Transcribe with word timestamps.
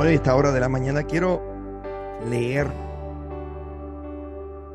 Bueno, 0.00 0.14
esta 0.14 0.34
hora 0.34 0.50
de 0.50 0.60
la 0.60 0.70
mañana 0.70 1.02
quiero 1.02 1.42
leer 2.26 2.66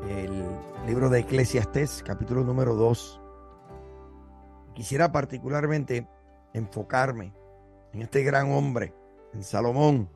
el 0.08 0.46
libro 0.86 1.10
de 1.10 1.18
Eclesiastés, 1.18 2.04
capítulo 2.06 2.44
número 2.44 2.76
2. 2.76 3.20
Quisiera 4.72 5.10
particularmente 5.10 6.06
enfocarme 6.52 7.34
en 7.92 8.02
este 8.02 8.22
gran 8.22 8.52
hombre, 8.52 8.94
en 9.34 9.42
Salomón. 9.42 10.08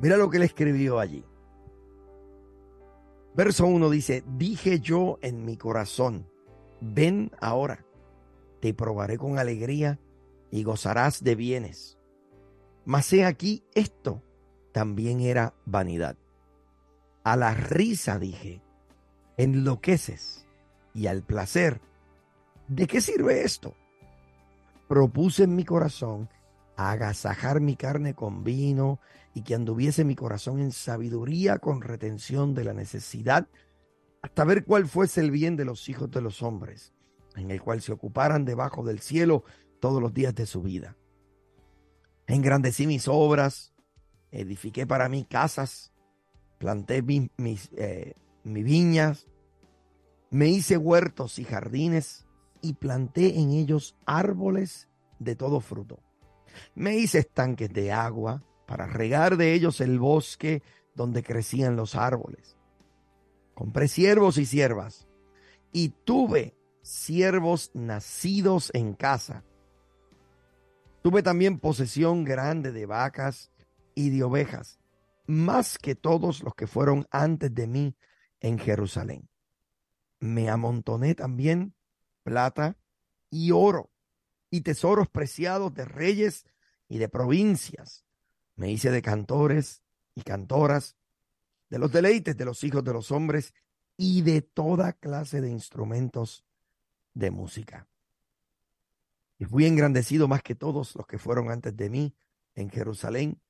Mira 0.00 0.18
lo 0.18 0.28
que 0.28 0.36
él 0.36 0.42
escribió 0.42 0.98
allí. 0.98 1.24
Verso 3.32 3.64
1 3.64 3.88
dice, 3.88 4.22
dije 4.36 4.80
yo 4.80 5.18
en 5.22 5.46
mi 5.46 5.56
corazón, 5.56 6.28
ven 6.82 7.32
ahora, 7.40 7.86
te 8.60 8.74
probaré 8.74 9.16
con 9.16 9.38
alegría 9.38 9.98
y 10.50 10.62
gozarás 10.62 11.24
de 11.24 11.36
bienes. 11.36 11.99
Mas 12.84 13.12
he 13.12 13.24
aquí, 13.24 13.64
esto 13.74 14.22
también 14.72 15.20
era 15.20 15.54
vanidad. 15.64 16.16
A 17.24 17.36
la 17.36 17.54
risa 17.54 18.18
dije, 18.18 18.62
enloqueces, 19.36 20.46
y 20.94 21.06
al 21.06 21.22
placer, 21.22 21.80
¿de 22.68 22.86
qué 22.86 23.00
sirve 23.00 23.42
esto? 23.44 23.74
Propuse 24.88 25.44
en 25.44 25.54
mi 25.54 25.64
corazón 25.64 26.28
agasajar 26.88 27.60
mi 27.60 27.76
carne 27.76 28.14
con 28.14 28.42
vino 28.42 29.00
y 29.34 29.42
que 29.42 29.54
anduviese 29.54 30.04
mi 30.04 30.16
corazón 30.16 30.60
en 30.60 30.72
sabiduría 30.72 31.58
con 31.58 31.82
retención 31.82 32.54
de 32.54 32.64
la 32.64 32.72
necesidad, 32.72 33.48
hasta 34.22 34.44
ver 34.44 34.64
cuál 34.64 34.86
fuese 34.86 35.20
el 35.20 35.30
bien 35.30 35.56
de 35.56 35.64
los 35.64 35.88
hijos 35.88 36.10
de 36.10 36.20
los 36.20 36.42
hombres, 36.42 36.92
en 37.36 37.50
el 37.50 37.60
cual 37.60 37.80
se 37.82 37.92
ocuparan 37.92 38.44
debajo 38.44 38.82
del 38.82 39.00
cielo 39.00 39.44
todos 39.78 40.00
los 40.00 40.12
días 40.12 40.34
de 40.34 40.46
su 40.46 40.62
vida. 40.62 40.96
Engrandecí 42.30 42.86
mis 42.86 43.08
obras, 43.08 43.72
edifiqué 44.30 44.86
para 44.86 45.08
mí 45.08 45.24
casas, 45.24 45.92
planté 46.58 47.02
mis, 47.02 47.70
eh, 47.76 48.14
mis 48.44 48.64
viñas, 48.64 49.26
me 50.30 50.46
hice 50.46 50.76
huertos 50.76 51.40
y 51.40 51.44
jardines 51.44 52.28
y 52.62 52.74
planté 52.74 53.40
en 53.40 53.50
ellos 53.50 53.96
árboles 54.06 54.88
de 55.18 55.34
todo 55.34 55.60
fruto. 55.60 55.98
Me 56.76 56.96
hice 56.96 57.18
estanques 57.18 57.72
de 57.72 57.90
agua 57.90 58.44
para 58.64 58.86
regar 58.86 59.36
de 59.36 59.52
ellos 59.52 59.80
el 59.80 59.98
bosque 59.98 60.62
donde 60.94 61.24
crecían 61.24 61.74
los 61.74 61.96
árboles. 61.96 62.56
Compré 63.54 63.88
siervos 63.88 64.38
y 64.38 64.46
siervas 64.46 65.08
y 65.72 65.88
tuve 65.88 66.54
siervos 66.80 67.72
nacidos 67.74 68.70
en 68.72 68.94
casa 68.94 69.42
Tuve 71.02 71.22
también 71.22 71.58
posesión 71.58 72.24
grande 72.24 72.72
de 72.72 72.84
vacas 72.84 73.50
y 73.94 74.10
de 74.10 74.22
ovejas, 74.22 74.78
más 75.26 75.78
que 75.78 75.94
todos 75.94 76.42
los 76.42 76.54
que 76.54 76.66
fueron 76.66 77.06
antes 77.10 77.54
de 77.54 77.66
mí 77.66 77.96
en 78.40 78.58
Jerusalén. 78.58 79.28
Me 80.18 80.50
amontoné 80.50 81.14
también 81.14 81.74
plata 82.22 82.76
y 83.30 83.50
oro 83.50 83.90
y 84.50 84.60
tesoros 84.60 85.08
preciados 85.08 85.72
de 85.72 85.86
reyes 85.86 86.44
y 86.86 86.98
de 86.98 87.08
provincias. 87.08 88.04
Me 88.56 88.70
hice 88.70 88.90
de 88.90 89.00
cantores 89.00 89.82
y 90.14 90.20
cantoras, 90.20 90.96
de 91.70 91.78
los 91.78 91.90
deleites 91.92 92.36
de 92.36 92.44
los 92.44 92.62
hijos 92.62 92.84
de 92.84 92.92
los 92.92 93.10
hombres 93.10 93.54
y 93.96 94.20
de 94.20 94.42
toda 94.42 94.92
clase 94.92 95.40
de 95.40 95.48
instrumentos 95.48 96.44
de 97.14 97.30
música 97.30 97.88
y 99.40 99.46
fui 99.46 99.64
engrandecido 99.64 100.28
más 100.28 100.42
que 100.42 100.54
todos 100.54 100.94
los 100.94 101.06
que 101.06 101.18
fueron 101.18 101.50
antes 101.50 101.74
de 101.74 101.88
mí 101.88 102.14
en 102.54 102.68
Jerusalén. 102.68 103.40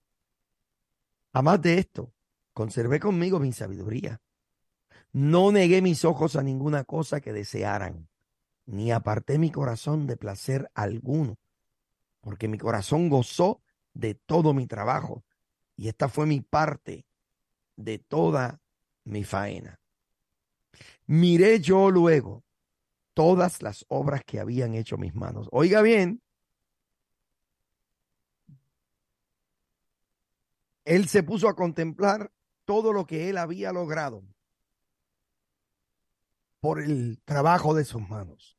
Además 1.32 1.60
de 1.62 1.78
esto, 1.78 2.14
conservé 2.52 3.00
conmigo 3.00 3.40
mi 3.40 3.52
sabiduría. 3.52 4.22
No 5.12 5.50
negué 5.50 5.82
mis 5.82 6.04
ojos 6.04 6.36
a 6.36 6.44
ninguna 6.44 6.84
cosa 6.84 7.20
que 7.20 7.32
desearan, 7.32 8.08
ni 8.66 8.92
aparté 8.92 9.36
mi 9.36 9.50
corazón 9.50 10.06
de 10.06 10.16
placer 10.16 10.70
alguno, 10.74 11.38
porque 12.20 12.46
mi 12.46 12.56
corazón 12.56 13.08
gozó 13.08 13.60
de 13.92 14.14
todo 14.14 14.54
mi 14.54 14.68
trabajo, 14.68 15.24
y 15.76 15.88
esta 15.88 16.08
fue 16.08 16.24
mi 16.24 16.40
parte 16.40 17.04
de 17.74 17.98
toda 17.98 18.60
mi 19.02 19.24
faena. 19.24 19.80
Miré 21.06 21.58
yo 21.58 21.90
luego 21.90 22.44
todas 23.14 23.62
las 23.62 23.84
obras 23.88 24.22
que 24.24 24.40
habían 24.40 24.74
hecho 24.74 24.96
mis 24.96 25.14
manos. 25.14 25.48
Oiga 25.52 25.82
bien, 25.82 26.22
él 30.84 31.08
se 31.08 31.22
puso 31.22 31.48
a 31.48 31.54
contemplar 31.54 32.32
todo 32.64 32.92
lo 32.92 33.06
que 33.06 33.28
él 33.30 33.38
había 33.38 33.72
logrado 33.72 34.22
por 36.60 36.80
el 36.80 37.20
trabajo 37.24 37.74
de 37.74 37.84
sus 37.84 38.06
manos. 38.08 38.56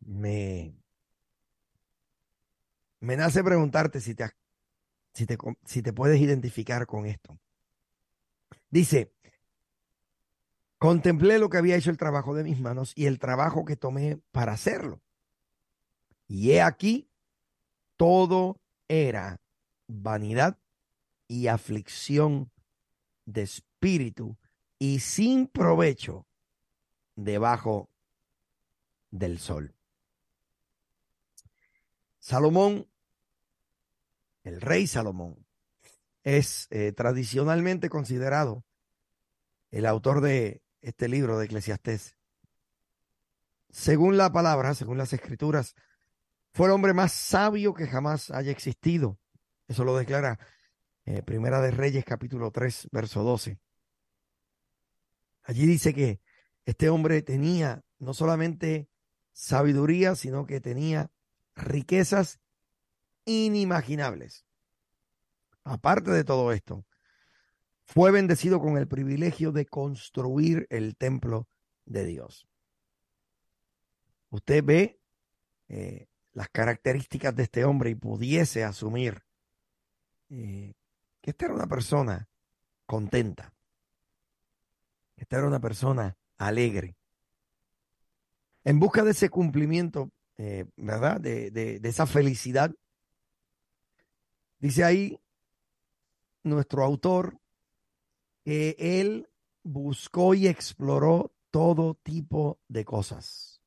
Me, 0.00 0.74
me 3.00 3.16
nace 3.16 3.44
preguntarte 3.44 4.00
si 4.00 4.14
te, 4.14 4.30
si, 5.12 5.26
te, 5.26 5.38
si 5.64 5.82
te 5.82 5.92
puedes 5.92 6.20
identificar 6.20 6.86
con 6.86 7.06
esto. 7.06 7.38
Dice, 8.70 9.12
Contemplé 10.80 11.38
lo 11.38 11.50
que 11.50 11.58
había 11.58 11.76
hecho 11.76 11.90
el 11.90 11.98
trabajo 11.98 12.34
de 12.34 12.42
mis 12.42 12.58
manos 12.58 12.94
y 12.96 13.04
el 13.04 13.18
trabajo 13.18 13.66
que 13.66 13.76
tomé 13.76 14.18
para 14.32 14.54
hacerlo. 14.54 15.02
Y 16.26 16.52
he 16.52 16.62
aquí, 16.62 17.06
todo 17.98 18.58
era 18.88 19.42
vanidad 19.86 20.56
y 21.28 21.48
aflicción 21.48 22.50
de 23.26 23.42
espíritu 23.42 24.38
y 24.78 25.00
sin 25.00 25.48
provecho 25.48 26.26
debajo 27.14 27.90
del 29.10 29.38
sol. 29.38 29.74
Salomón, 32.20 32.86
el 34.44 34.62
rey 34.62 34.86
Salomón, 34.86 35.44
es 36.24 36.68
eh, 36.70 36.92
tradicionalmente 36.92 37.90
considerado 37.90 38.64
el 39.70 39.84
autor 39.84 40.22
de 40.22 40.62
este 40.82 41.08
libro 41.08 41.38
de 41.38 41.46
Eclesiastés. 41.46 42.16
Según 43.70 44.16
la 44.16 44.32
palabra, 44.32 44.74
según 44.74 44.98
las 44.98 45.12
escrituras, 45.12 45.74
fue 46.52 46.66
el 46.66 46.72
hombre 46.72 46.92
más 46.92 47.12
sabio 47.12 47.74
que 47.74 47.86
jamás 47.86 48.30
haya 48.30 48.50
existido. 48.50 49.18
Eso 49.68 49.84
lo 49.84 49.96
declara 49.96 50.38
eh, 51.04 51.22
Primera 51.22 51.60
de 51.60 51.70
Reyes, 51.70 52.04
capítulo 52.04 52.50
3, 52.50 52.88
verso 52.90 53.22
12. 53.22 53.58
Allí 55.44 55.66
dice 55.66 55.94
que 55.94 56.20
este 56.64 56.88
hombre 56.88 57.22
tenía 57.22 57.82
no 57.98 58.14
solamente 58.14 58.88
sabiduría, 59.32 60.14
sino 60.16 60.46
que 60.46 60.60
tenía 60.60 61.10
riquezas 61.54 62.40
inimaginables. 63.24 64.44
Aparte 65.64 66.10
de 66.10 66.24
todo 66.24 66.52
esto, 66.52 66.84
fue 67.92 68.12
bendecido 68.12 68.60
con 68.60 68.76
el 68.76 68.86
privilegio 68.86 69.50
de 69.50 69.66
construir 69.66 70.68
el 70.70 70.96
templo 70.96 71.48
de 71.86 72.04
Dios. 72.04 72.46
Usted 74.30 74.62
ve 74.64 75.00
eh, 75.68 76.06
las 76.32 76.48
características 76.50 77.34
de 77.34 77.42
este 77.42 77.64
hombre 77.64 77.90
y 77.90 77.96
pudiese 77.96 78.62
asumir 78.62 79.24
eh, 80.28 80.72
que 81.20 81.30
esta 81.30 81.46
era 81.46 81.54
una 81.54 81.66
persona 81.66 82.28
contenta, 82.86 83.52
que 85.16 85.24
esta 85.24 85.38
era 85.38 85.48
una 85.48 85.60
persona 85.60 86.16
alegre, 86.38 86.94
en 88.62 88.78
busca 88.78 89.02
de 89.02 89.10
ese 89.10 89.30
cumplimiento, 89.30 90.12
eh, 90.36 90.64
¿verdad? 90.76 91.20
De, 91.20 91.50
de 91.50 91.88
esa 91.88 92.06
felicidad. 92.06 92.72
Dice 94.60 94.84
ahí 94.84 95.20
nuestro 96.44 96.84
autor, 96.84 97.39
que 98.44 98.76
él 98.78 99.28
buscó 99.62 100.34
y 100.34 100.46
exploró 100.48 101.32
todo 101.50 101.94
tipo 101.94 102.60
de 102.68 102.84
cosas. 102.84 103.60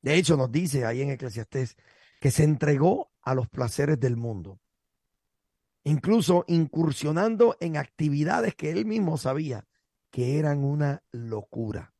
De 0.00 0.16
hecho, 0.16 0.36
nos 0.36 0.50
dice 0.50 0.84
ahí 0.84 1.02
en 1.02 1.10
Eclesiastés 1.10 1.76
que 2.20 2.30
se 2.30 2.44
entregó 2.44 3.12
a 3.22 3.34
los 3.34 3.48
placeres 3.48 3.98
del 4.00 4.16
mundo, 4.16 4.60
incluso 5.84 6.44
incursionando 6.48 7.56
en 7.60 7.76
actividades 7.76 8.54
que 8.54 8.70
él 8.70 8.84
mismo 8.84 9.16
sabía 9.16 9.66
que 10.10 10.38
eran 10.38 10.64
una 10.64 11.02
locura. 11.10 11.94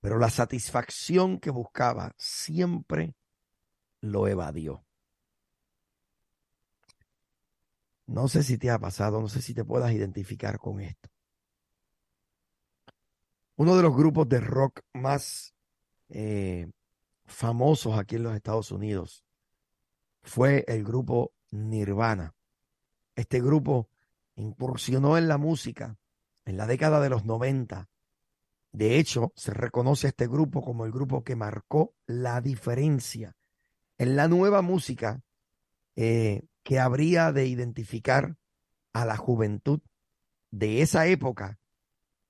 Pero 0.00 0.18
la 0.18 0.30
satisfacción 0.30 1.38
que 1.38 1.50
buscaba 1.50 2.14
siempre 2.16 3.14
lo 4.00 4.28
evadió. 4.28 4.84
No 8.10 8.26
sé 8.26 8.42
si 8.42 8.58
te 8.58 8.70
ha 8.70 8.78
pasado, 8.80 9.20
no 9.20 9.28
sé 9.28 9.40
si 9.40 9.54
te 9.54 9.64
puedas 9.64 9.92
identificar 9.92 10.58
con 10.58 10.80
esto. 10.80 11.08
Uno 13.54 13.76
de 13.76 13.82
los 13.82 13.94
grupos 13.94 14.28
de 14.28 14.40
rock 14.40 14.80
más 14.94 15.54
eh, 16.08 16.68
famosos 17.24 17.96
aquí 17.96 18.16
en 18.16 18.24
los 18.24 18.34
Estados 18.34 18.72
Unidos 18.72 19.24
fue 20.22 20.64
el 20.66 20.82
grupo 20.82 21.30
Nirvana. 21.52 22.34
Este 23.14 23.40
grupo 23.40 23.88
incursionó 24.34 25.16
en 25.16 25.28
la 25.28 25.38
música 25.38 25.96
en 26.46 26.56
la 26.56 26.66
década 26.66 27.00
de 27.00 27.10
los 27.10 27.24
90. 27.24 27.88
De 28.72 28.98
hecho, 28.98 29.32
se 29.36 29.52
reconoce 29.52 30.08
a 30.08 30.10
este 30.10 30.26
grupo 30.26 30.62
como 30.62 30.84
el 30.84 30.90
grupo 30.90 31.22
que 31.22 31.36
marcó 31.36 31.94
la 32.06 32.40
diferencia 32.40 33.36
en 33.98 34.16
la 34.16 34.26
nueva 34.26 34.62
música 34.62 35.22
eh, 35.94 36.42
que 36.62 36.78
habría 36.78 37.32
de 37.32 37.46
identificar 37.46 38.36
a 38.92 39.04
la 39.04 39.16
juventud 39.16 39.80
de 40.50 40.82
esa 40.82 41.06
época 41.06 41.58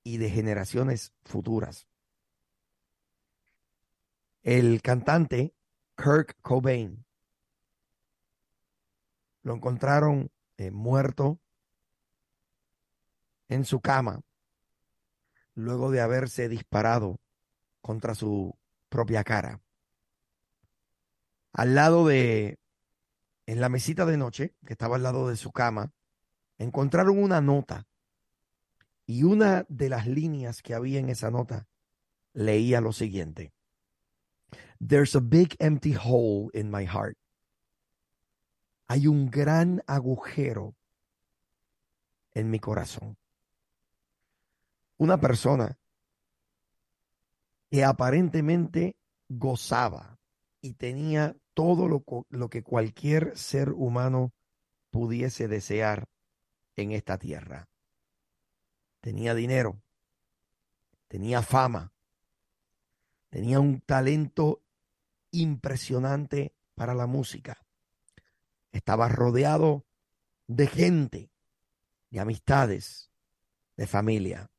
y 0.02 0.18
de 0.18 0.30
generaciones 0.30 1.12
futuras. 1.24 1.86
El 4.42 4.80
cantante 4.82 5.54
Kirk 5.96 6.36
Cobain 6.40 7.04
lo 9.42 9.54
encontraron 9.54 10.30
eh, 10.56 10.70
muerto 10.70 11.38
en 13.48 13.64
su 13.64 13.80
cama 13.80 14.22
luego 15.54 15.90
de 15.90 16.00
haberse 16.00 16.48
disparado 16.48 17.18
contra 17.80 18.14
su 18.14 18.56
propia 18.88 19.24
cara. 19.24 19.60
Al 21.52 21.74
lado 21.74 22.06
de, 22.06 22.59
en 23.50 23.60
la 23.60 23.68
mesita 23.68 24.06
de 24.06 24.16
noche, 24.16 24.54
que 24.64 24.74
estaba 24.74 24.94
al 24.94 25.02
lado 25.02 25.28
de 25.28 25.34
su 25.34 25.50
cama, 25.50 25.92
encontraron 26.58 27.20
una 27.20 27.40
nota 27.40 27.88
y 29.06 29.24
una 29.24 29.66
de 29.68 29.88
las 29.88 30.06
líneas 30.06 30.62
que 30.62 30.72
había 30.72 31.00
en 31.00 31.08
esa 31.08 31.32
nota 31.32 31.66
leía 32.32 32.80
lo 32.80 32.92
siguiente. 32.92 33.52
There's 34.78 35.16
a 35.16 35.20
big 35.20 35.56
empty 35.58 35.96
hole 35.96 36.50
in 36.54 36.70
my 36.70 36.86
heart. 36.86 37.18
Hay 38.86 39.08
un 39.08 39.28
gran 39.28 39.82
agujero 39.88 40.76
en 42.34 42.50
mi 42.50 42.60
corazón. 42.60 43.16
Una 44.96 45.18
persona 45.18 45.76
que 47.68 47.82
aparentemente 47.82 48.94
gozaba 49.28 50.19
y 50.60 50.74
tenía 50.74 51.36
todo 51.54 51.88
lo, 51.88 52.04
lo, 52.28 52.50
que 52.50 52.62
cualquier 52.62 53.36
ser 53.36 53.70
humano 53.70 54.32
pudiese 54.90 55.48
desear 55.48 56.08
en 56.76 56.92
esta 56.92 57.18
tierra. 57.18 57.68
Tenía 59.00 59.34
dinero, 59.34 59.80
tenía 61.08 61.42
fama, 61.42 61.92
tenía 63.30 63.60
un 63.60 63.80
talento 63.80 64.62
impresionante 65.30 66.54
para 66.74 66.94
la 66.94 67.06
música. 67.06 67.64
Estaba 68.72 69.08
rodeado 69.08 69.84
de 70.46 70.66
gente, 70.66 71.30
de 72.10 72.20
amistades, 72.20 73.10
de 73.76 73.86
familia. 73.86 74.50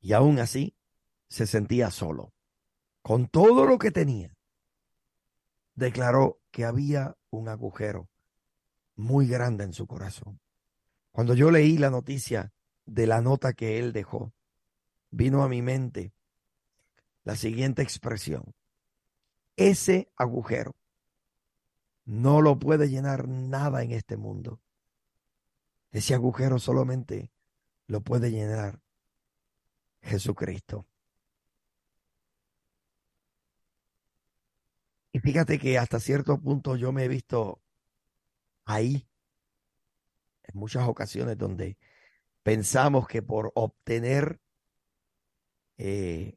Y 0.00 0.12
aún 0.12 0.38
así 0.38 0.76
se 1.28 1.46
sentía 1.46 1.90
solo. 1.90 2.33
Con 3.04 3.28
todo 3.28 3.66
lo 3.66 3.76
que 3.76 3.90
tenía, 3.90 4.34
declaró 5.74 6.40
que 6.50 6.64
había 6.64 7.18
un 7.28 7.50
agujero 7.50 8.08
muy 8.96 9.28
grande 9.28 9.64
en 9.64 9.74
su 9.74 9.86
corazón. 9.86 10.40
Cuando 11.12 11.34
yo 11.34 11.50
leí 11.50 11.76
la 11.76 11.90
noticia 11.90 12.54
de 12.86 13.06
la 13.06 13.20
nota 13.20 13.52
que 13.52 13.78
él 13.78 13.92
dejó, 13.92 14.32
vino 15.10 15.42
a 15.42 15.50
mi 15.50 15.60
mente 15.60 16.14
la 17.24 17.36
siguiente 17.36 17.82
expresión. 17.82 18.54
Ese 19.54 20.10
agujero 20.16 20.74
no 22.06 22.40
lo 22.40 22.58
puede 22.58 22.88
llenar 22.88 23.28
nada 23.28 23.82
en 23.82 23.92
este 23.92 24.16
mundo. 24.16 24.62
Ese 25.90 26.14
agujero 26.14 26.58
solamente 26.58 27.30
lo 27.86 28.00
puede 28.00 28.30
llenar 28.30 28.80
Jesucristo. 30.00 30.86
Y 35.14 35.20
fíjate 35.20 35.60
que 35.60 35.78
hasta 35.78 36.00
cierto 36.00 36.40
punto 36.40 36.74
yo 36.74 36.90
me 36.90 37.04
he 37.04 37.08
visto 37.08 37.62
ahí 38.64 39.06
en 40.42 40.58
muchas 40.58 40.88
ocasiones 40.88 41.38
donde 41.38 41.78
pensamos 42.42 43.06
que 43.06 43.22
por 43.22 43.52
obtener 43.54 44.40
eh, 45.78 46.36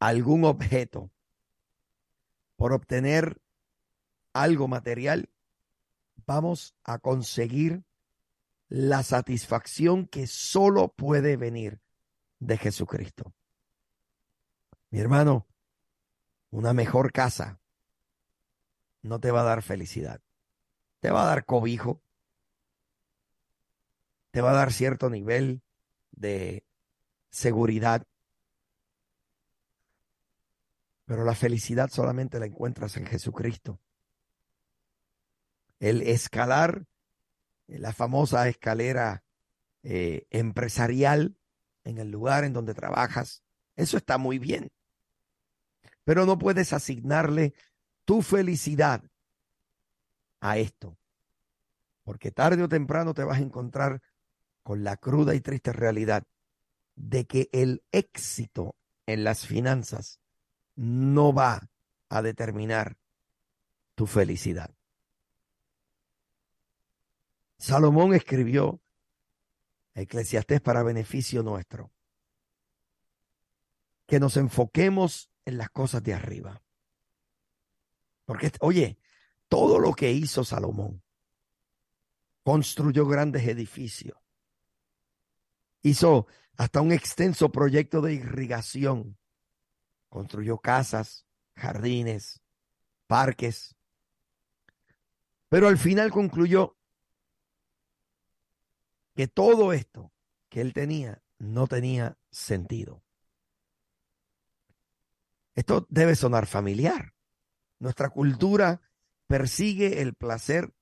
algún 0.00 0.46
objeto, 0.46 1.10
por 2.56 2.72
obtener 2.72 3.42
algo 4.32 4.66
material, 4.66 5.28
vamos 6.24 6.74
a 6.82 6.98
conseguir 6.98 7.84
la 8.70 9.02
satisfacción 9.02 10.06
que 10.06 10.26
solo 10.26 10.88
puede 10.88 11.36
venir 11.36 11.78
de 12.38 12.56
Jesucristo. 12.56 13.34
Mi 14.88 14.98
hermano, 15.00 15.46
una 16.50 16.72
mejor 16.72 17.12
casa 17.12 17.60
no 19.02 19.20
te 19.20 19.30
va 19.30 19.42
a 19.42 19.44
dar 19.44 19.62
felicidad. 19.62 20.20
Te 21.00 21.10
va 21.10 21.22
a 21.22 21.26
dar 21.26 21.44
cobijo. 21.44 22.02
Te 24.30 24.40
va 24.40 24.50
a 24.50 24.54
dar 24.54 24.72
cierto 24.72 25.10
nivel 25.10 25.62
de 26.10 26.64
seguridad. 27.30 28.06
Pero 31.04 31.24
la 31.24 31.34
felicidad 31.34 31.90
solamente 31.90 32.38
la 32.38 32.46
encuentras 32.46 32.96
en 32.96 33.06
Jesucristo. 33.06 33.80
El 35.78 36.02
escalar 36.02 36.84
la 37.68 37.92
famosa 37.92 38.48
escalera 38.48 39.22
eh, 39.82 40.26
empresarial 40.30 41.36
en 41.84 41.98
el 41.98 42.10
lugar 42.10 42.44
en 42.44 42.54
donde 42.54 42.74
trabajas, 42.74 43.42
eso 43.76 43.98
está 43.98 44.18
muy 44.18 44.38
bien 44.38 44.70
pero 46.08 46.24
no 46.24 46.38
puedes 46.38 46.72
asignarle 46.72 47.52
tu 48.06 48.22
felicidad 48.22 49.04
a 50.40 50.56
esto, 50.56 50.96
porque 52.02 52.30
tarde 52.30 52.62
o 52.62 52.68
temprano 52.70 53.12
te 53.12 53.24
vas 53.24 53.36
a 53.36 53.42
encontrar 53.42 54.00
con 54.62 54.84
la 54.84 54.96
cruda 54.96 55.34
y 55.34 55.42
triste 55.42 55.70
realidad 55.70 56.26
de 56.96 57.26
que 57.26 57.50
el 57.52 57.82
éxito 57.92 58.74
en 59.04 59.22
las 59.22 59.44
finanzas 59.44 60.18
no 60.76 61.34
va 61.34 61.68
a 62.08 62.22
determinar 62.22 62.96
tu 63.94 64.06
felicidad. 64.06 64.70
Salomón 67.58 68.14
escribió 68.14 68.80
Eclesiastés 69.92 70.62
para 70.62 70.82
beneficio 70.82 71.42
nuestro. 71.42 71.92
Que 74.06 74.18
nos 74.18 74.38
enfoquemos 74.38 75.28
en 75.48 75.58
las 75.58 75.70
cosas 75.70 76.02
de 76.02 76.14
arriba. 76.14 76.62
Porque, 78.24 78.52
oye, 78.60 78.98
todo 79.48 79.78
lo 79.78 79.94
que 79.94 80.12
hizo 80.12 80.44
Salomón, 80.44 81.02
construyó 82.42 83.06
grandes 83.06 83.46
edificios, 83.46 84.18
hizo 85.82 86.26
hasta 86.56 86.80
un 86.80 86.92
extenso 86.92 87.50
proyecto 87.50 88.00
de 88.00 88.14
irrigación, 88.14 89.16
construyó 90.08 90.58
casas, 90.58 91.26
jardines, 91.54 92.40
parques, 93.06 93.74
pero 95.48 95.68
al 95.68 95.78
final 95.78 96.10
concluyó 96.10 96.76
que 99.14 99.26
todo 99.26 99.72
esto 99.72 100.12
que 100.50 100.60
él 100.60 100.72
tenía 100.72 101.22
no 101.38 101.66
tenía 101.66 102.18
sentido. 102.30 103.02
Esto 105.58 105.88
debe 105.90 106.14
sonar 106.14 106.46
familiar. 106.46 107.14
Nuestra 107.80 108.10
cultura 108.10 108.80
persigue 109.26 110.02
el 110.02 110.14
placer 110.14 110.72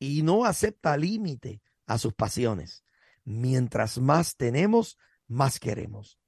y 0.00 0.24
no 0.24 0.44
acepta 0.44 0.96
límite 0.96 1.62
a 1.86 1.98
sus 1.98 2.14
pasiones. 2.14 2.82
Mientras 3.22 3.98
más 3.98 4.34
tenemos, 4.34 4.98
más 5.28 5.60
queremos. 5.60 6.18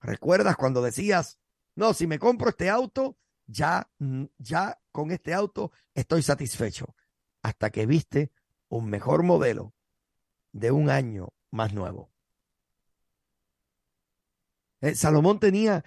¿Recuerdas 0.00 0.56
cuando 0.56 0.80
decías, 0.80 1.38
no, 1.74 1.92
si 1.92 2.06
me 2.06 2.18
compro 2.18 2.48
este 2.48 2.70
auto, 2.70 3.18
ya, 3.44 3.90
ya 4.38 4.80
con 4.92 5.10
este 5.10 5.34
auto 5.34 5.72
estoy 5.92 6.22
satisfecho? 6.22 6.96
Hasta 7.42 7.68
que 7.68 7.84
viste 7.84 8.32
un 8.70 8.88
mejor 8.88 9.24
modelo 9.24 9.74
de 10.52 10.70
un 10.70 10.88
año 10.88 11.34
más 11.50 11.74
nuevo. 11.74 12.10
Eh, 14.80 14.94
Salomón 14.94 15.38
tenía 15.38 15.84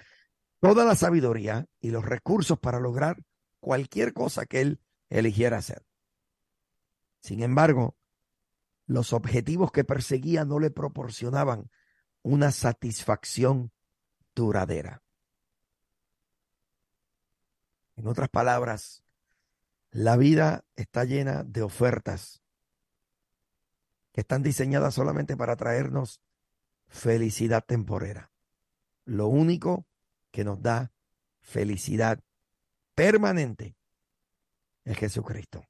toda 0.59 0.85
la 0.85 0.95
sabiduría 0.95 1.67
y 1.79 1.91
los 1.91 2.05
recursos 2.05 2.59
para 2.59 2.79
lograr 2.79 3.23
cualquier 3.59 4.13
cosa 4.13 4.45
que 4.45 4.61
él 4.61 4.81
eligiera 5.09 5.57
hacer. 5.57 5.85
Sin 7.21 7.43
embargo, 7.43 7.97
los 8.85 9.13
objetivos 9.13 9.71
que 9.71 9.83
perseguía 9.83 10.45
no 10.45 10.59
le 10.59 10.71
proporcionaban 10.71 11.69
una 12.21 12.51
satisfacción 12.51 13.71
duradera. 14.35 15.03
En 17.95 18.07
otras 18.07 18.29
palabras, 18.29 19.03
la 19.91 20.15
vida 20.15 20.65
está 20.75 21.03
llena 21.03 21.43
de 21.43 21.61
ofertas 21.61 22.41
que 24.13 24.21
están 24.21 24.41
diseñadas 24.43 24.93
solamente 24.93 25.35
para 25.35 25.55
traernos 25.55 26.21
felicidad 26.87 27.63
temporera. 27.65 28.31
Lo 29.05 29.27
único 29.27 29.88
que 30.31 30.43
nos 30.43 30.61
da 30.61 30.91
felicidad 31.41 32.19
permanente 32.95 33.75
es 34.83 34.97
Jesucristo. 34.97 35.65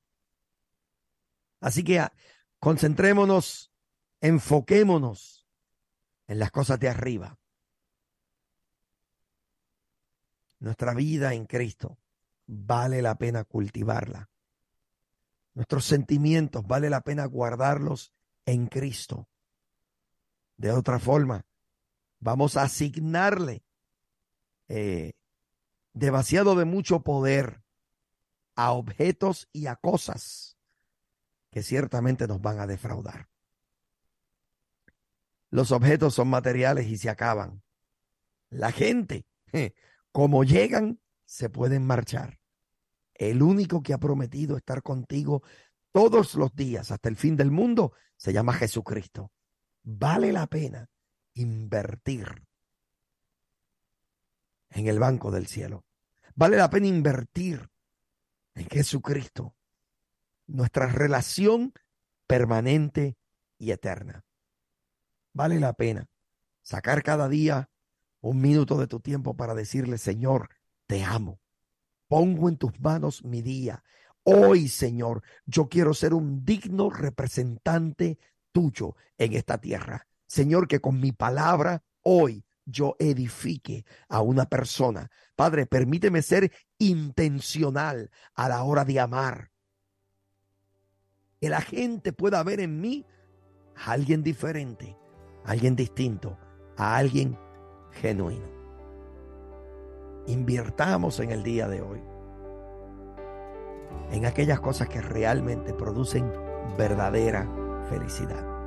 Así 1.59 1.83
que 1.83 1.99
ah, 1.99 2.13
concentrémonos, 2.59 3.71
enfoquémonos 4.21 5.47
en 6.27 6.39
las 6.39 6.51
cosas 6.51 6.79
de 6.79 6.89
arriba. 6.89 7.37
Nuestra 10.59 10.93
vida 10.93 11.33
en 11.33 11.45
Cristo 11.45 11.97
vale 12.45 13.01
la 13.01 13.15
pena 13.15 13.43
cultivarla. 13.43 14.29
Nuestros 15.53 15.85
sentimientos 15.85 16.65
vale 16.65 16.89
la 16.89 17.01
pena 17.01 17.25
guardarlos 17.25 18.13
en 18.45 18.67
Cristo. 18.67 19.27
De 20.57 20.71
otra 20.71 20.99
forma, 20.99 21.45
vamos 22.19 22.57
a 22.57 22.63
asignarle 22.63 23.63
eh, 24.69 25.13
demasiado 25.93 26.55
de 26.55 26.65
mucho 26.65 27.01
poder 27.01 27.63
a 28.55 28.71
objetos 28.71 29.49
y 29.51 29.67
a 29.67 29.75
cosas 29.75 30.57
que 31.51 31.63
ciertamente 31.63 32.27
nos 32.27 32.41
van 32.41 32.59
a 32.59 32.67
defraudar. 32.67 33.29
Los 35.49 35.71
objetos 35.71 36.13
son 36.13 36.29
materiales 36.29 36.87
y 36.87 36.97
se 36.97 37.09
acaban. 37.09 37.63
La 38.49 38.71
gente, 38.71 39.25
como 40.11 40.43
llegan, 40.43 41.01
se 41.25 41.49
pueden 41.49 41.85
marchar. 41.85 42.39
El 43.15 43.41
único 43.41 43.81
que 43.81 43.93
ha 43.93 43.97
prometido 43.97 44.57
estar 44.57 44.83
contigo 44.83 45.43
todos 45.91 46.35
los 46.35 46.55
días 46.55 46.91
hasta 46.91 47.09
el 47.09 47.15
fin 47.15 47.35
del 47.35 47.51
mundo 47.51 47.93
se 48.15 48.31
llama 48.31 48.53
Jesucristo. 48.53 49.31
Vale 49.83 50.31
la 50.31 50.47
pena 50.47 50.89
invertir 51.33 52.47
en 54.69 54.87
el 54.87 54.99
banco 54.99 55.31
del 55.31 55.47
cielo. 55.47 55.85
Vale 56.35 56.57
la 56.57 56.69
pena 56.69 56.87
invertir 56.87 57.69
en 58.55 58.67
Jesucristo, 58.67 59.55
nuestra 60.47 60.87
relación 60.87 61.73
permanente 62.27 63.17
y 63.57 63.71
eterna. 63.71 64.23
Vale 65.33 65.59
la 65.59 65.73
pena 65.73 66.07
sacar 66.61 67.03
cada 67.03 67.29
día 67.29 67.69
un 68.21 68.41
minuto 68.41 68.77
de 68.77 68.87
tu 68.87 68.99
tiempo 68.99 69.35
para 69.35 69.55
decirle, 69.55 69.97
Señor, 69.97 70.49
te 70.87 71.03
amo. 71.03 71.39
Pongo 72.07 72.49
en 72.49 72.57
tus 72.57 72.79
manos 72.79 73.23
mi 73.23 73.41
día. 73.41 73.83
Hoy, 74.23 74.67
Señor, 74.67 75.23
yo 75.45 75.69
quiero 75.69 75.93
ser 75.93 76.13
un 76.13 76.43
digno 76.43 76.89
representante 76.89 78.17
tuyo 78.51 78.95
en 79.17 79.33
esta 79.33 79.59
tierra. 79.59 80.07
Señor, 80.27 80.67
que 80.67 80.79
con 80.79 80.99
mi 80.99 81.11
palabra 81.11 81.83
hoy 82.01 82.43
yo 82.69 82.95
edifique 82.99 83.85
a 84.07 84.21
una 84.21 84.45
persona. 84.45 85.09
Padre, 85.35 85.65
permíteme 85.65 86.21
ser 86.21 86.51
intencional 86.77 88.09
a 88.33 88.49
la 88.49 88.63
hora 88.63 88.85
de 88.85 88.99
amar. 88.99 89.51
Que 91.39 91.49
la 91.49 91.61
gente 91.61 92.13
pueda 92.13 92.43
ver 92.43 92.59
en 92.59 92.81
mí 92.81 93.05
a 93.75 93.91
alguien 93.91 94.23
diferente, 94.23 94.97
a 95.45 95.51
alguien 95.51 95.75
distinto, 95.75 96.37
a 96.77 96.97
alguien 96.97 97.37
genuino. 97.91 98.47
Invirtamos 100.27 101.19
en 101.19 101.31
el 101.31 101.43
día 101.43 101.67
de 101.67 101.81
hoy 101.81 102.01
en 104.11 104.25
aquellas 104.25 104.59
cosas 104.59 104.89
que 104.89 105.01
realmente 105.01 105.73
producen 105.73 106.31
verdadera 106.77 107.47
felicidad. 107.89 108.58